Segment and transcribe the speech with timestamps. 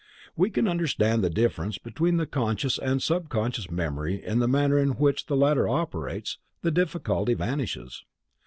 [0.33, 4.79] When we understand the difference between the conscious and sub conscious memory and the manner
[4.79, 8.03] in which the latter operates, the difficulty vanishes.